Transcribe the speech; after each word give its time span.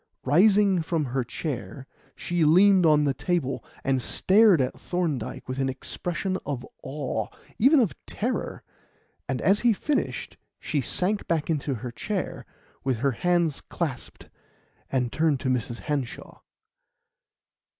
Rising 0.23 0.81
from 0.81 1.05
her 1.05 1.23
chair, 1.23 1.85
she 2.15 2.43
leaned 2.43 2.87
on 2.87 3.03
the 3.03 3.13
table 3.13 3.63
and 3.83 4.01
stared 4.01 4.59
at 4.59 4.79
Thorndyke 4.79 5.47
with 5.47 5.59
an 5.59 5.69
expression 5.69 6.39
of 6.43 6.65
awe 6.81 7.27
even 7.59 7.79
of 7.79 7.93
terror; 8.07 8.63
and 9.29 9.39
as 9.43 9.59
he 9.59 9.73
finished 9.73 10.37
she 10.59 10.81
sank 10.81 11.27
back 11.27 11.51
into 11.51 11.75
her 11.75 11.91
chair, 11.91 12.47
with 12.83 12.97
her 12.97 13.11
hands 13.11 13.61
clasped, 13.61 14.27
and 14.91 15.11
turned 15.11 15.39
to 15.41 15.49
Mrs. 15.49 15.81
Hanshaw. 15.81 16.39